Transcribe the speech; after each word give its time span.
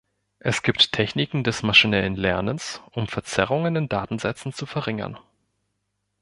Es 0.39 0.63
gibt 0.63 0.93
Techniken 0.93 1.43
des 1.43 1.61
maschinellen 1.61 2.15
Lernens, 2.15 2.81
um 2.89 3.05
Verzerrungen 3.07 3.75
in 3.75 3.87
Datensätzen 3.87 4.51
zu 4.51 4.65
verringern. 4.65 5.19